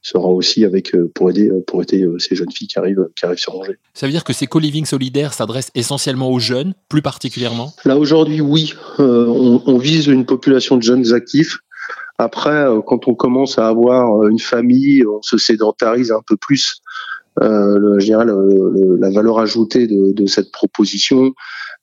sera 0.00 0.28
aussi 0.28 0.64
avec 0.64 0.94
euh, 0.94 1.10
pour 1.14 1.30
aider 1.30 1.50
pour 1.66 1.82
aider 1.82 2.06
ces 2.18 2.34
jeunes 2.34 2.50
filles 2.50 2.66
qui 2.66 2.78
arrivent 2.78 3.08
qui 3.16 3.24
arrivent 3.24 3.38
sur 3.38 3.54
Angers. 3.54 3.78
Ça 3.94 4.06
veut 4.06 4.12
dire 4.12 4.24
que 4.24 4.32
ces 4.32 4.46
co-living 4.46 4.84
solidaires 4.84 5.32
s'adressent 5.32 5.70
essentiellement 5.74 6.30
aux 6.30 6.40
jeunes, 6.40 6.74
plus 6.88 7.02
particulièrement? 7.02 7.72
Là 7.84 7.96
aujourd'hui, 7.96 8.40
oui, 8.40 8.74
on, 8.98 9.62
on, 9.64 9.78
vise 9.78 10.06
une 10.06 10.26
population 10.26 10.76
de 10.76 10.82
jeunes 10.82 11.12
actifs. 11.12 11.58
Après, 12.22 12.66
quand 12.86 13.08
on 13.08 13.14
commence 13.14 13.58
à 13.58 13.66
avoir 13.66 14.26
une 14.28 14.38
famille, 14.38 15.04
on 15.06 15.22
se 15.22 15.38
sédentarise 15.38 16.12
un 16.12 16.22
peu 16.24 16.36
plus. 16.36 16.80
Euh, 17.42 17.98
je 17.98 18.04
dirais 18.04 18.26
la 18.26 19.10
valeur 19.10 19.40
ajoutée 19.40 19.86
de, 19.88 20.26
cette 20.26 20.52
proposition, 20.52 21.34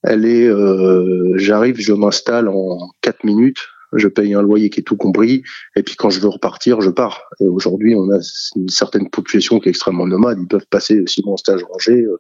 elle 0.04 0.26
est, 0.26 0.48
euh, 0.48 1.34
j'arrive, 1.36 1.76
je 1.80 1.94
m'installe 1.94 2.48
en 2.48 2.92
4 3.02 3.26
minutes, 3.26 3.68
je 3.94 4.08
paye 4.08 4.34
un 4.34 4.42
loyer 4.42 4.70
qui 4.70 4.82
est 4.82 4.84
tout 4.84 4.98
compris, 4.98 5.44
et 5.76 5.84
puis 5.84 5.96
quand 5.96 6.10
je 6.10 6.20
veux 6.20 6.30
repartir, 6.30 6.82
je 6.82 6.90
pars. 6.90 7.22
Et 7.40 7.48
aujourd'hui, 7.48 7.96
on 7.96 8.10
a 8.12 8.20
une 8.56 8.70
certaine 8.70 9.10
population 9.10 9.60
qui 9.60 9.70
est 9.70 9.72
extrêmement 9.72 10.08
nomade. 10.08 10.38
Ils 10.42 10.48
peuvent 10.48 10.68
passer 10.70 11.04
six 11.08 11.24
mois 11.24 11.34
en 11.34 11.38
stage 11.38 11.64
rangé, 11.64 11.94
euh, 11.94 12.18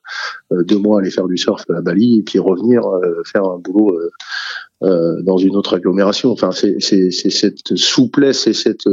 euh, 0.51 0.63
deux 0.63 0.77
mois 0.77 0.99
aller 0.99 1.11
faire 1.11 1.27
du 1.27 1.37
surf 1.37 1.63
à 1.69 1.81
Bali, 1.81 2.19
et 2.19 2.23
puis 2.23 2.39
revenir 2.39 2.85
euh, 2.85 3.21
faire 3.25 3.43
un 3.45 3.57
boulot 3.57 3.99
euh, 4.83 5.21
dans 5.23 5.37
une 5.37 5.55
autre 5.55 5.75
agglomération. 5.75 6.31
Enfin, 6.31 6.51
c'est 6.51 6.79
cette 6.79 7.75
souplesse 7.75 8.47
et 8.47 8.53
cette 8.53 8.87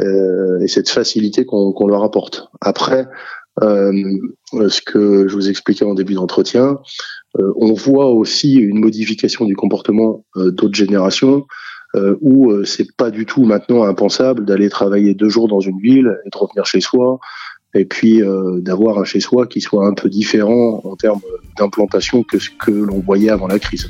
et 0.00 0.66
cette 0.66 0.88
facilité 0.88 1.44
qu'on 1.44 1.86
leur 1.86 2.02
apporte. 2.02 2.48
Après, 2.60 3.06
ce 3.60 4.80
que 4.80 5.28
je 5.28 5.34
vous 5.34 5.48
expliquais 5.48 5.84
en 5.84 5.94
début 5.94 6.14
d'entretien, 6.14 6.78
on 7.38 7.72
voit 7.74 8.10
aussi 8.10 8.54
une 8.54 8.80
modification 8.80 9.44
du 9.44 9.54
comportement 9.54 10.24
d'autres 10.34 10.74
générations 10.74 11.44
euh, 11.94 12.16
où 12.20 12.64
c'est 12.64 12.94
pas 12.96 13.10
du 13.10 13.26
tout 13.26 13.44
maintenant 13.44 13.84
impensable 13.84 14.44
d'aller 14.44 14.68
travailler 14.68 15.14
deux 15.14 15.28
jours 15.28 15.48
dans 15.48 15.60
une 15.60 15.78
ville 15.78 16.18
et 16.24 16.30
de 16.30 16.36
revenir 16.36 16.66
chez 16.66 16.80
soi 16.80 17.18
et 17.74 17.86
puis 17.86 18.20
d'avoir 18.58 18.98
un 18.98 19.04
chez 19.04 19.20
soi 19.20 19.46
qui 19.46 19.62
soit 19.62 19.86
un 19.86 19.94
peu 19.94 20.10
différent 20.10 20.82
en 20.84 20.94
termes 20.94 21.22
d'implantation 21.56 22.22
que 22.22 22.38
ce 22.38 22.50
que 22.50 22.70
l'on 22.70 23.00
voyait 23.00 23.30
avant 23.30 23.46
la 23.46 23.58
crise. 23.58 23.88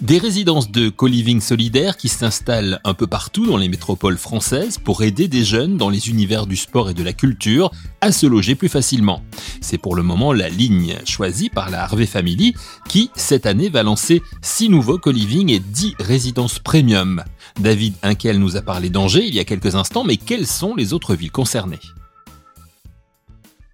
Des 0.00 0.18
résidences 0.18 0.70
de 0.70 0.88
co-living 0.88 1.40
solidaire 1.40 1.96
qui 1.98 2.08
s'installent 2.08 2.80
un 2.84 2.94
peu 2.94 3.06
partout 3.06 3.44
dans 3.44 3.58
les 3.58 3.68
métropoles 3.68 4.16
françaises 4.16 4.78
pour 4.78 5.02
aider 5.02 5.28
des 5.28 5.44
jeunes 5.44 5.76
dans 5.76 5.90
les 5.90 6.08
univers 6.08 6.46
du 6.46 6.56
sport 6.56 6.88
et 6.88 6.94
de 6.94 7.02
la 7.02 7.12
culture 7.12 7.70
à 8.00 8.10
se 8.10 8.24
loger 8.24 8.54
plus 8.54 8.70
facilement. 8.70 9.20
C'est 9.60 9.76
pour 9.76 9.96
le 9.96 10.02
moment 10.02 10.32
la 10.32 10.48
ligne 10.48 10.94
choisie 11.04 11.50
par 11.50 11.68
la 11.68 11.82
Harvey 11.82 12.06
Family 12.06 12.54
qui, 12.88 13.10
cette 13.16 13.44
année, 13.44 13.68
va 13.68 13.82
lancer 13.82 14.22
6 14.40 14.70
nouveaux 14.70 14.96
co-living 14.98 15.50
et 15.52 15.58
10 15.58 15.96
résidences 15.98 16.58
premium. 16.58 17.22
David 17.60 17.92
Inkel 18.02 18.38
nous 18.38 18.56
a 18.56 18.62
parlé 18.62 18.88
d'Angers 18.90 19.26
il 19.26 19.34
y 19.34 19.40
a 19.40 19.44
quelques 19.44 19.74
instants, 19.74 20.04
mais 20.04 20.16
quelles 20.16 20.46
sont 20.46 20.74
les 20.74 20.94
autres 20.94 21.16
villes 21.16 21.32
concernées? 21.32 21.80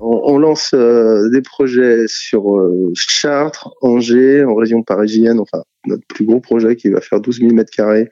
On, 0.00 0.38
lance 0.38 0.72
euh, 0.74 1.30
des 1.30 1.42
projets 1.42 2.06
sur 2.08 2.58
euh, 2.58 2.92
Chartres, 2.94 3.70
Angers, 3.82 4.44
en 4.44 4.56
région 4.56 4.82
parisienne, 4.82 5.38
enfin 5.38 5.62
notre 5.86 6.06
plus 6.06 6.24
gros 6.24 6.40
projet 6.40 6.76
qui 6.76 6.88
va 6.90 7.00
faire 7.00 7.20
12 7.20 7.40
000 7.40 7.52
mètres 7.52 7.70
carrés 7.74 8.10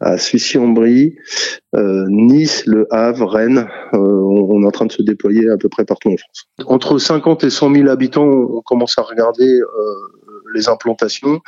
à 0.00 0.16
Sucy-en-Brie, 0.16 1.16
euh, 1.74 2.04
Nice, 2.08 2.64
Le 2.66 2.86
Havre, 2.90 3.26
Rennes. 3.26 3.68
on, 3.92 4.62
est 4.62 4.66
en 4.66 4.70
train 4.70 4.86
de 4.86 4.92
se 4.92 5.02
déployer 5.02 5.50
à 5.50 5.56
peu 5.56 5.68
près 5.68 5.84
partout 5.84 6.10
en 6.10 6.16
France. 6.16 6.48
Entre 6.66 6.98
50 6.98 7.42
et 7.44 7.50
100 7.50 7.74
000 7.74 7.88
habitants, 7.88 8.24
on 8.24 8.62
commence 8.62 8.96
à 8.98 9.02
regarder 9.02 9.60
les 10.54 10.68
implantations. 10.68 11.40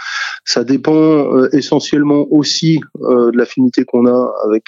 Ça 0.44 0.64
dépend 0.64 1.44
essentiellement 1.52 2.26
aussi 2.30 2.80
de 2.98 3.36
l'affinité 3.36 3.84
qu'on 3.84 4.06
a 4.06 4.34
avec 4.44 4.64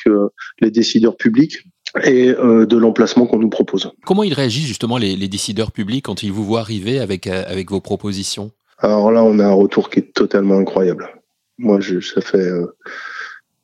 les 0.61 0.71
décideurs 0.71 1.17
publics 1.17 1.65
et 2.05 2.29
euh, 2.29 2.67
de 2.67 2.77
l'emplacement 2.77 3.27
qu'on 3.27 3.39
nous 3.39 3.51
propose. 3.51 3.91
Comment 4.05 4.23
ils 4.23 4.35
réagissent 4.35 4.67
justement 4.67 4.97
les, 4.97 5.17
les, 5.17 5.29
décideurs 5.29 5.73
publics 5.73 6.05
quand 6.05 6.23
ils 6.23 6.33
vous 6.33 6.45
voient 6.45 6.61
arriver 6.61 6.99
avec, 6.99 7.27
euh, 7.27 7.45
avec 7.47 7.71
vos 7.71 7.81
propositions? 7.81 8.51
Alors 8.83 9.13
là, 9.13 9.23
on 9.23 9.39
a 9.39 9.47
un 9.47 9.53
retour 9.53 9.91
qui 9.91 10.01
est 10.01 10.13
totalement 10.13 10.59
incroyable. 10.59 11.09
Moi, 11.59 11.81
je, 11.81 12.01
ça 12.01 12.21
fait... 12.21 12.39
Euh, 12.39 12.67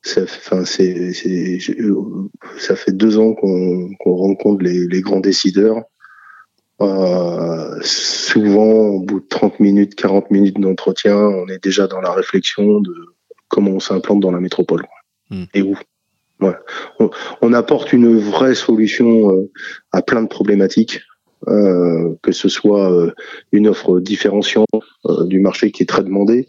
ça, 0.01 0.21
enfin, 0.23 0.63
c'est, 0.63 1.11
ça 2.57 2.75
fait 2.77 2.93
deux 2.93 3.17
ans 3.17 3.33
qu'on, 3.33 3.89
qu'on 3.99 4.15
rencontre 4.15 4.63
les, 4.63 4.87
les, 4.87 5.01
grands 5.01 5.19
décideurs. 5.19 5.83
Euh, 6.81 7.77
souvent, 7.81 8.63
au 8.63 9.01
bout 9.01 9.19
de 9.19 9.27
30 9.27 9.59
minutes, 9.59 9.95
40 9.95 10.31
minutes 10.31 10.59
d'entretien, 10.59 11.17
on 11.17 11.49
est 11.49 11.61
déjà 11.61 11.87
dans 11.87 11.99
la 11.99 12.13
réflexion 12.13 12.79
de 12.79 12.93
comment 13.49 13.71
on 13.71 13.79
s'implante 13.81 14.21
dans 14.21 14.31
la 14.31 14.39
métropole 14.39 14.85
hmm. 15.29 15.43
et 15.53 15.61
où. 15.61 15.75
Ouais. 16.39 16.55
On, 17.41 17.51
apporte 17.51 17.91
une 17.91 18.17
vraie 18.17 18.55
solution 18.55 19.29
euh, 19.35 19.51
à 19.91 20.01
plein 20.01 20.23
de 20.23 20.29
problématiques, 20.29 21.01
euh, 21.47 22.13
que 22.21 22.31
ce 22.31 22.49
soit 22.49 22.91
euh, 22.91 23.11
une 23.51 23.67
offre 23.67 23.99
différenciante 23.99 24.67
du 25.25 25.39
marché 25.39 25.71
qui 25.71 25.83
est 25.83 25.87
très 25.87 26.03
demandée, 26.03 26.47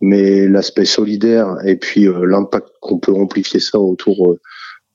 mais 0.00 0.48
l'aspect 0.48 0.84
solidaire 0.84 1.56
et 1.64 1.76
puis 1.76 2.06
l'impact 2.06 2.68
qu'on 2.80 2.98
peut 2.98 3.12
amplifier 3.12 3.60
ça 3.60 3.78
autour 3.78 4.36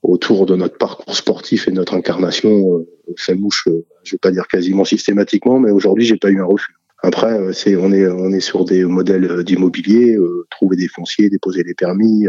autour 0.02 0.46
de 0.46 0.56
notre 0.56 0.78
parcours 0.78 1.14
sportif 1.14 1.68
et 1.68 1.70
notre 1.70 1.94
incarnation 1.94 2.84
fait 3.16 3.36
mouche. 3.36 3.68
je 4.02 4.14
vais 4.14 4.18
pas 4.18 4.32
dire 4.32 4.48
quasiment 4.48 4.84
systématiquement, 4.84 5.60
mais 5.60 5.70
aujourd'hui 5.70 6.04
j'ai 6.04 6.16
pas 6.16 6.28
eu 6.28 6.40
un 6.40 6.44
refus. 6.44 6.74
Après, 7.04 7.52
c'est 7.52 7.76
on 7.76 7.92
est 7.92 8.06
on 8.06 8.32
est 8.32 8.40
sur 8.40 8.64
des 8.64 8.84
modèles 8.84 9.44
d'immobilier, 9.44 10.16
trouver 10.50 10.76
des 10.76 10.88
fonciers, 10.88 11.30
déposer 11.30 11.62
les 11.62 11.74
permis, 11.74 12.26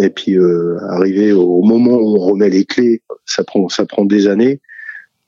et 0.00 0.10
puis 0.10 0.36
euh, 0.36 0.78
arriver 0.90 1.32
au 1.32 1.62
moment 1.62 1.96
où 1.96 2.16
on 2.16 2.26
remet 2.26 2.50
les 2.50 2.64
clés, 2.64 3.02
ça 3.24 3.44
prend 3.44 3.68
ça 3.68 3.86
prend 3.86 4.04
des 4.04 4.26
années, 4.26 4.60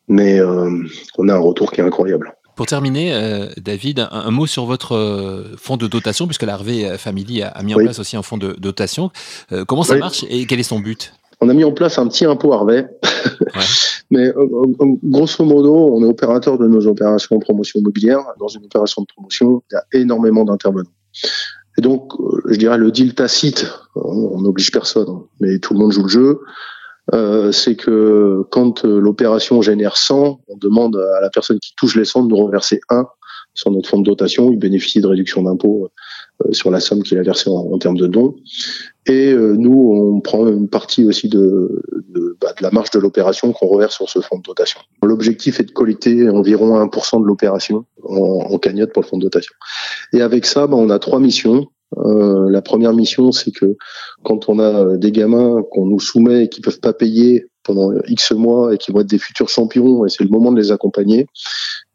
mais 0.08 0.40
euh, 0.40 0.70
on 1.18 1.28
a 1.28 1.34
un 1.34 1.38
retour 1.38 1.70
qui 1.70 1.80
est 1.80 1.84
incroyable. 1.84 2.34
Pour 2.58 2.66
terminer, 2.66 3.14
euh, 3.14 3.46
David, 3.56 4.08
un, 4.10 4.32
mot 4.32 4.48
sur 4.48 4.64
votre 4.64 4.96
euh, 4.96 5.44
fonds 5.56 5.76
de 5.76 5.86
dotation, 5.86 6.26
puisque 6.26 6.42
la 6.42 6.54
Harvey 6.54 6.98
Family 6.98 7.40
a, 7.40 7.62
mis 7.62 7.72
en 7.72 7.78
place 7.78 8.00
aussi 8.00 8.16
un 8.16 8.22
fonds 8.22 8.36
de 8.36 8.56
dotation. 8.58 9.12
Euh, 9.52 9.64
comment 9.64 9.84
ça 9.84 9.94
marche 9.94 10.24
et 10.28 10.44
quel 10.44 10.58
est 10.58 10.64
son 10.64 10.80
but? 10.80 11.12
On 11.40 11.48
a 11.50 11.54
mis 11.54 11.62
en 11.62 11.70
place 11.70 12.00
un 12.00 12.08
petit 12.08 12.24
impôt 12.24 12.52
Harvey. 12.52 12.88
Ouais. 13.54 13.62
Mais 14.10 14.32
grosso 15.04 15.44
modo, 15.44 15.94
on 15.94 16.02
est 16.02 16.08
opérateur 16.08 16.58
de 16.58 16.66
nos 16.66 16.84
opérations 16.88 17.36
de 17.36 17.44
promotion 17.44 17.78
immobilière. 17.78 18.18
Dans 18.40 18.48
une 18.48 18.64
opération 18.64 19.02
de 19.02 19.06
promotion, 19.06 19.62
il 19.70 19.74
y 19.74 19.76
a 19.76 19.84
énormément 19.92 20.44
d'intervenants. 20.44 20.90
Et 21.78 21.80
donc, 21.80 22.10
je 22.46 22.56
dirais 22.56 22.76
le 22.76 22.90
deal 22.90 23.14
tacite, 23.14 23.70
on 23.94 24.40
n'oblige 24.40 24.72
personne, 24.72 25.08
hein, 25.08 25.22
mais 25.38 25.60
tout 25.60 25.74
le 25.74 25.78
monde 25.78 25.92
joue 25.92 26.02
le 26.02 26.08
jeu. 26.08 26.40
Euh, 27.14 27.52
c'est 27.52 27.74
que 27.74 28.42
quand 28.50 28.84
euh, 28.84 28.98
l'opération 28.98 29.62
génère 29.62 29.96
100, 29.96 30.40
on 30.46 30.56
demande 30.56 30.96
à 30.96 31.20
la 31.20 31.30
personne 31.30 31.58
qui 31.58 31.74
touche 31.76 31.96
les 31.96 32.04
100 32.04 32.24
de 32.24 32.28
nous 32.28 32.36
reverser 32.36 32.80
1 32.90 33.06
sur 33.54 33.70
notre 33.70 33.88
fonds 33.88 34.00
de 34.00 34.04
dotation. 34.04 34.50
Il 34.52 34.58
bénéficie 34.58 35.00
de 35.00 35.06
réduction 35.06 35.42
d'impôt 35.42 35.88
euh, 36.44 36.52
sur 36.52 36.70
la 36.70 36.80
somme 36.80 37.02
qu'il 37.02 37.18
a 37.18 37.22
versée 37.22 37.48
en, 37.50 37.78
termes 37.78 37.96
de 37.96 38.06
dons. 38.06 38.36
Et 39.06 39.32
nous, 39.32 39.90
on 39.94 40.20
prend 40.20 40.46
une 40.46 40.68
partie 40.68 41.02
aussi 41.06 41.30
de, 41.30 41.82
de, 42.10 42.36
bah, 42.42 42.52
de 42.58 42.62
la 42.62 42.70
marge 42.70 42.90
de 42.90 42.98
l'opération 42.98 43.54
qu'on 43.54 43.66
reverse 43.66 43.94
sur 43.94 44.06
ce 44.10 44.20
fonds 44.20 44.36
de 44.36 44.42
dotation. 44.42 44.80
L'objectif 45.02 45.60
est 45.60 45.64
de 45.64 45.70
collecter 45.70 46.28
environ 46.28 46.78
1% 46.84 47.22
de 47.22 47.26
l'opération 47.26 47.86
en, 48.04 48.16
en, 48.50 48.58
cagnotte 48.58 48.92
pour 48.92 49.02
le 49.02 49.08
fonds 49.08 49.16
de 49.16 49.22
dotation. 49.22 49.54
Et 50.12 50.20
avec 50.20 50.44
ça, 50.44 50.66
bah, 50.66 50.76
on 50.76 50.90
a 50.90 50.98
trois 50.98 51.20
missions. 51.20 51.68
Euh, 51.96 52.50
la 52.50 52.60
première 52.60 52.92
mission, 52.92 53.32
c'est 53.32 53.50
que 53.50 53.76
quand 54.22 54.48
on 54.48 54.58
a 54.58 54.96
des 54.96 55.12
gamins 55.12 55.62
qu'on 55.70 55.86
nous 55.86 56.00
soumet 56.00 56.44
et 56.44 56.48
qui 56.48 56.60
peuvent 56.60 56.80
pas 56.80 56.92
payer 56.92 57.46
pendant 57.62 57.92
X 58.06 58.32
mois 58.32 58.74
et 58.74 58.78
qui 58.78 58.92
vont 58.92 59.00
être 59.00 59.08
des 59.08 59.18
futurs 59.18 59.48
champions 59.48 60.04
et 60.04 60.08
c'est 60.08 60.24
le 60.24 60.30
moment 60.30 60.52
de 60.52 60.58
les 60.58 60.72
accompagner, 60.72 61.26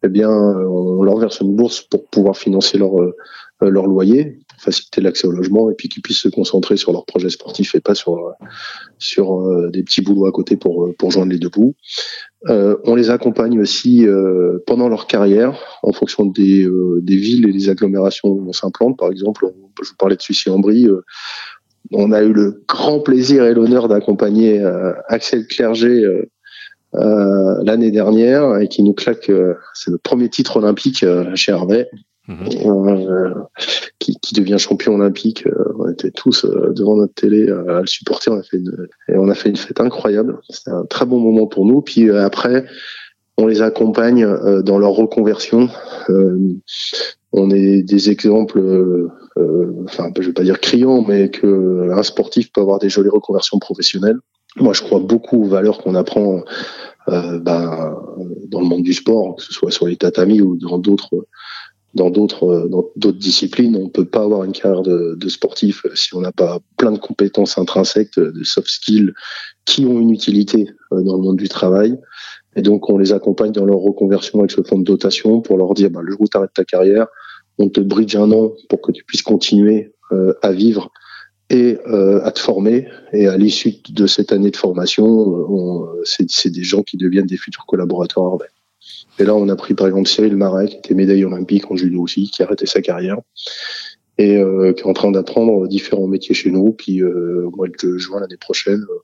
eh 0.04 0.10
bien, 0.10 0.30
on 0.30 1.04
leur 1.04 1.18
verse 1.18 1.40
une 1.42 1.56
bourse 1.56 1.82
pour 1.82 2.06
pouvoir 2.06 2.38
financer 2.38 2.78
leur 2.78 3.00
euh, 3.00 3.16
leur 3.70 3.88
loyer, 3.88 4.40
faciliter 4.58 5.02
l'accès 5.02 5.28
au 5.28 5.32
logement 5.32 5.70
et 5.70 5.74
puis 5.76 5.90
qu'ils 5.90 6.02
puissent 6.02 6.22
se 6.22 6.30
concentrer 6.30 6.78
sur 6.78 6.92
leurs 6.92 7.06
projets 7.06 7.30
sportifs 7.30 7.76
et 7.76 7.80
pas 7.80 7.96
sur 7.96 8.34
sur 8.98 9.42
euh, 9.42 9.70
des 9.70 9.84
petits 9.84 10.02
boulots 10.02 10.26
à 10.26 10.32
côté 10.32 10.56
pour 10.56 10.94
pour 10.98 11.12
joindre 11.12 11.32
les 11.32 11.40
deux 11.40 11.50
bouts. 11.50 11.76
Euh, 12.50 12.78
on 12.86 12.96
les 12.96 13.10
accompagne 13.10 13.60
aussi 13.60 14.06
pendant 14.66 14.90
leur 14.90 15.08
carrière 15.08 15.58
en 15.82 15.94
fonction 15.94 16.26
des, 16.26 16.68
des 17.02 17.16
villes 17.16 17.48
et 17.48 17.54
des 17.54 17.70
agglomérations 17.70 18.30
où 18.30 18.46
on 18.48 18.54
s'implante. 18.54 18.98
Par 18.98 19.12
exemple, 19.12 19.54
je 19.82 19.90
vous 19.90 19.96
parlais 19.98 20.16
de 20.16 20.22
Sucy-en-Brie. 20.22 20.88
on 21.92 22.12
a 22.12 22.22
eu 22.24 22.34
le 22.34 22.64
grand 22.68 23.00
plaisir 23.00 23.46
et 23.46 23.54
l'honneur 23.54 23.88
d'accompagner 23.88 24.62
Axel 25.08 25.48
Clerget 25.48 26.04
l'année 26.94 27.92
dernière 27.92 28.58
et 28.58 28.68
qui 28.68 28.84
nous 28.84 28.94
claque, 28.94 29.32
c'est 29.74 29.92
le 29.92 29.98
premier 29.98 30.30
titre 30.30 30.58
olympique 30.58 31.06
chez 31.36 31.52
Hervé 31.52 31.88
Mhm. 32.28 32.48
Euh, 32.66 33.34
qui, 34.00 34.34
devient 34.34 34.58
champion 34.58 34.96
olympique. 34.96 35.46
Euh, 35.46 35.74
on 35.78 35.90
était 35.90 36.12
tous 36.12 36.46
euh, 36.46 36.72
devant 36.74 36.96
notre 36.96 37.14
télé 37.14 37.50
à 37.50 37.82
le 37.82 37.86
supporter. 37.86 38.32
On 38.32 38.40
a 38.40 38.44
fait 38.44 38.58
une, 38.58 38.88
et 39.10 39.16
on 39.18 39.28
a 39.30 39.36
fait 39.36 39.50
une 39.50 39.58
fête 39.58 39.80
incroyable. 39.82 40.40
C'était 40.50 40.72
un 40.72 40.86
très 40.86 41.06
bon 41.06 41.20
moment 41.20 41.48
pour 41.48 41.66
nous. 41.66 41.82
Puis 41.82 42.10
après, 42.10 42.66
on 43.38 43.48
les 43.48 43.62
accompagne 43.62 44.26
dans 44.64 44.78
leur 44.78 44.92
reconversion. 44.92 45.70
on 46.10 47.50
est 47.50 47.84
des 47.84 48.10
exemples, 48.10 48.62
enfin, 49.86 50.12
je 50.18 50.28
vais 50.28 50.34
pas 50.34 50.44
dire 50.44 50.60
criants, 50.60 51.04
mais 51.08 51.30
que 51.30 51.92
un 51.92 52.04
sportif 52.04 52.52
peut 52.52 52.62
avoir 52.62 52.80
des 52.80 52.90
jolies 52.90 53.10
reconversions 53.10 53.60
professionnelles. 53.60 54.18
Moi, 54.58 54.74
je 54.74 54.82
crois 54.82 55.00
beaucoup 55.00 55.44
aux 55.44 55.48
valeurs 55.48 55.80
qu'on 55.80 55.96
apprend 55.96 56.44
ben, 57.08 57.98
dans 58.48 58.62
le 58.62 58.66
monde 58.66 58.84
du 58.84 58.94
sport, 58.94 59.36
que 59.36 59.44
ce 59.44 59.52
soit 59.52 59.72
sur 59.72 59.88
les 59.88 59.98
tatamis 59.98 60.42
ou 60.42 60.56
dans 60.58 60.78
d'autres 60.78 61.26
dans 61.94 62.10
d'autres 62.10 62.68
dans 62.70 62.90
d'autres 62.96 63.20
disciplines, 63.20 63.76
on 63.76 63.90
peut 63.90 64.06
pas 64.06 64.24
avoir 64.24 64.44
une 64.44 64.52
carrière 64.52 64.82
de, 64.82 65.16
de 65.16 65.30
sportif 65.30 65.86
si 65.94 66.16
on 66.16 66.22
n'a 66.22 66.32
pas 66.32 66.60
plein 66.78 66.92
de 66.92 66.98
compétences 66.98 67.58
intrinsèques, 67.58 68.18
de 68.18 68.44
soft 68.44 68.70
skills 68.70 69.14
qui 69.66 69.86
ont 69.86 70.00
une 70.00 70.12
utilité 70.12 70.70
euh, 70.92 71.02
dans 71.04 71.16
le 71.16 71.22
monde 71.22 71.38
du 71.38 71.50
travail. 71.50 71.98
Et 72.56 72.62
donc 72.62 72.90
on 72.90 72.98
les 72.98 73.14
accompagne 73.14 73.52
dans 73.52 73.66
leur 73.66 73.78
reconversion 73.78 74.40
avec 74.40 74.52
ce 74.52 74.62
fonds 74.62 74.80
de 74.80 74.84
dotation 74.84 75.42
pour 75.42 75.58
leur 75.58 75.74
dire 75.74 75.90
bah, 75.90 76.02
le 76.02 76.12
jour 76.12 76.22
où 76.22 76.28
tu 76.28 76.38
arrêtes 76.38 76.54
ta 76.54 76.66
carrière, 76.66 77.08
on 77.58 77.70
te 77.70 77.80
bridge 77.80 78.16
un 78.16 78.32
an 78.32 78.54
pour 78.70 78.82
que 78.82 78.92
tu 78.92 79.04
puisses 79.04 79.22
continuer 79.22 79.94
euh, 80.12 80.34
à 80.42 80.52
vivre 80.52 80.92
et 81.50 81.78
euh, 81.88 82.24
à 82.24 82.32
te 82.32 82.40
former. 82.40 82.88
Et 83.12 83.28
à 83.28 83.38
l'issue 83.38 83.76
de 83.90 84.08
cette 84.08 84.32
année 84.32 84.50
de 84.50 84.58
formation, 84.58 85.46
c'est 86.04 86.50
des 86.50 86.64
gens 86.64 86.82
qui 86.82 86.98
deviennent 86.98 87.28
des 87.28 87.38
futurs 87.38 87.66
collaborateurs 87.68 88.24
et 89.20 89.26
là, 89.26 89.36
on 89.36 89.48
a 89.50 89.56
pris 89.56 89.74
par 89.74 89.88
exemple 89.88 90.08
Cyril 90.08 90.36
Marais, 90.36 90.68
qui 90.68 90.76
était 90.76 90.94
médaille 90.94 91.26
olympique 91.26 91.70
en 91.70 91.76
judo 91.76 92.02
aussi, 92.02 92.30
qui 92.30 92.42
a 92.42 92.46
arrêté 92.46 92.66
sa 92.66 92.82
carrière 92.82 93.18
et 94.18 94.38
euh, 94.38 94.74
qui 94.74 94.82
est 94.82 94.88
en 94.88 94.94
train 94.94 95.12
d'apprendre 95.12 95.68
différents 95.68 96.08
métiers 96.08 96.36
chez 96.36 96.52
nous. 96.52 96.72
Puis 96.74 97.02
euh, 97.02 97.46
au 97.46 97.56
mois 97.56 97.68
de 97.68 97.98
juin 97.98 98.20
l'année 98.20 98.38
prochaine, 98.38 98.82
euh, 98.82 99.00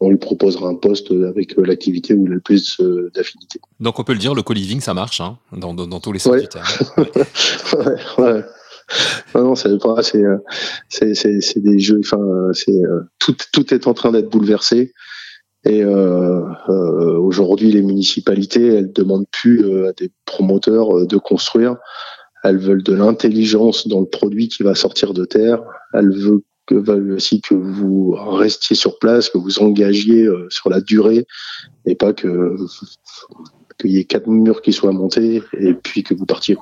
on 0.00 0.10
lui 0.10 0.16
proposera 0.16 0.68
un 0.68 0.74
poste 0.74 1.12
avec 1.12 1.54
l'activité 1.56 2.14
où 2.14 2.26
il 2.26 2.32
a 2.32 2.34
le 2.34 2.40
plus 2.40 2.80
d'affinité. 3.14 3.60
Donc 3.80 3.98
on 3.98 4.04
peut 4.04 4.12
le 4.12 4.18
dire, 4.18 4.34
le 4.34 4.42
co-living, 4.42 4.80
ça 4.80 4.92
marche 4.92 5.20
hein, 5.20 5.38
dans, 5.56 5.72
dans, 5.72 6.00
tous 6.00 6.12
les 6.12 6.18
sens 6.18 6.40
du 6.40 6.48
terme. 6.48 6.66
ouais, 6.98 8.24
ouais. 8.24 8.44
Non, 9.34 9.44
non, 9.44 9.54
c'est 9.54 9.78
pas, 9.78 10.02
c'est, 10.02 10.22
c'est, 11.14 11.40
c'est, 11.40 11.60
des 11.60 11.78
jeux. 11.78 12.00
Enfin, 12.00 12.18
c'est 12.52 12.82
tout, 13.18 13.34
tout 13.52 13.72
est 13.72 13.86
en 13.86 13.94
train 13.94 14.12
d'être 14.12 14.28
bouleversé. 14.28 14.92
Et 15.64 15.82
euh, 15.82 16.42
euh, 16.68 17.18
aujourd'hui, 17.18 17.72
les 17.72 17.82
municipalités, 17.82 18.66
elles 18.66 18.92
demandent 18.92 19.26
plus 19.30 19.64
euh, 19.64 19.88
à 19.88 19.92
des 19.92 20.10
promoteurs 20.26 20.96
euh, 20.96 21.06
de 21.06 21.16
construire. 21.16 21.76
Elles 22.42 22.58
veulent 22.58 22.82
de 22.82 22.92
l'intelligence 22.92 23.88
dans 23.88 24.00
le 24.00 24.06
produit 24.06 24.48
qui 24.48 24.62
va 24.62 24.74
sortir 24.74 25.14
de 25.14 25.24
terre. 25.24 25.62
Elles 25.94 26.12
veulent, 26.12 26.42
que, 26.66 26.74
veulent 26.74 27.12
aussi 27.12 27.40
que 27.40 27.54
vous 27.54 28.14
restiez 28.14 28.76
sur 28.76 28.98
place, 28.98 29.30
que 29.30 29.38
vous 29.38 29.60
engagiez 29.60 30.28
sur 30.50 30.68
la 30.68 30.82
durée, 30.82 31.26
et 31.86 31.94
pas 31.94 32.12
que 32.12 32.56
qu'il 33.80 33.90
y 33.90 33.98
ait 33.98 34.04
quatre 34.04 34.28
murs 34.28 34.62
qui 34.62 34.72
soient 34.72 34.92
montés 34.92 35.42
et 35.58 35.74
puis 35.74 36.02
que 36.02 36.14
vous 36.14 36.26
partiez. 36.26 36.56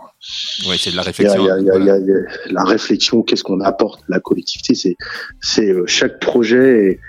Oui, 0.68 0.76
c'est 0.78 0.92
de 0.92 0.96
la 0.96 1.02
réflexion. 1.02 1.42
Il 1.42 1.46
y 1.46 1.50
a, 1.50 1.58
il 1.58 1.66
y 1.66 1.90
a, 1.90 1.98
il 1.98 2.06
y 2.06 2.12
a 2.12 2.52
la 2.52 2.64
réflexion, 2.64 3.22
qu'est-ce 3.22 3.42
qu'on 3.42 3.60
apporte? 3.60 4.00
À 4.02 4.12
la 4.14 4.20
collectivité 4.20 4.74
C'est, 4.74 4.96
c'est 5.40 5.74
chaque 5.86 6.20
projet 6.20 7.00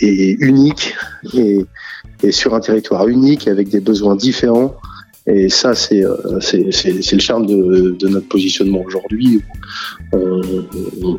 est 0.00 0.36
unique 0.40 0.94
et, 1.34 1.64
et, 2.22 2.32
sur 2.32 2.54
un 2.54 2.60
territoire 2.60 3.08
unique 3.08 3.48
avec 3.48 3.68
des 3.68 3.80
besoins 3.80 4.16
différents. 4.16 4.76
Et 5.28 5.48
ça, 5.48 5.74
c'est 5.74 6.04
euh, 6.04 6.38
le 6.54 7.18
charme 7.18 7.46
de, 7.46 7.96
de, 7.98 8.08
notre 8.08 8.28
positionnement 8.28 8.82
aujourd'hui. 8.86 9.42
On, 10.12 10.40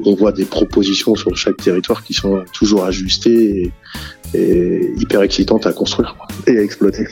on, 0.06 0.16
voit 0.16 0.32
des 0.32 0.46
propositions 0.46 1.14
sur 1.16 1.36
chaque 1.36 1.58
territoire 1.58 2.02
qui 2.04 2.14
sont 2.14 2.42
toujours 2.54 2.86
ajustées 2.86 3.74
et, 4.34 4.38
et 4.38 4.94
hyper 4.98 5.22
excitantes 5.24 5.68
à 5.68 5.74
construire 5.74 6.16
et 6.48 6.58
à 6.58 6.64
exploiter. 6.64 7.08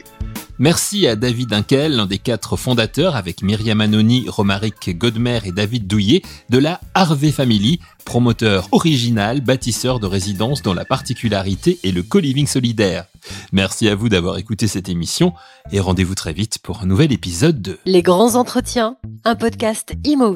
Merci 0.57 1.05
à 1.05 1.17
David 1.17 1.51
Inkel, 1.51 1.97
l'un 1.97 2.05
des 2.05 2.17
quatre 2.17 2.55
fondateurs, 2.55 3.17
avec 3.17 3.43
Myriam 3.43 3.81
Anoni, 3.81 4.25
Romaric 4.29 4.97
Godmer 4.97 5.39
et 5.43 5.51
David 5.51 5.85
Douillet, 5.85 6.21
de 6.49 6.57
la 6.57 6.79
Harvey 6.93 7.31
Family, 7.31 7.81
promoteur 8.05 8.69
original, 8.71 9.41
bâtisseur 9.41 9.99
de 9.99 10.07
résidences 10.07 10.61
dont 10.61 10.73
la 10.73 10.85
particularité 10.85 11.79
est 11.83 11.91
le 11.91 12.03
co-living 12.03 12.47
solidaire. 12.47 13.05
Merci 13.51 13.89
à 13.89 13.95
vous 13.95 14.07
d'avoir 14.07 14.37
écouté 14.37 14.67
cette 14.67 14.87
émission 14.87 15.33
et 15.73 15.81
rendez-vous 15.81 16.15
très 16.15 16.31
vite 16.31 16.59
pour 16.63 16.81
un 16.81 16.85
nouvel 16.85 17.11
épisode 17.11 17.61
de 17.61 17.77
Les 17.85 18.01
grands 18.01 18.35
entretiens, 18.35 18.95
un 19.25 19.35
podcast 19.35 19.93
Imo. 20.05 20.33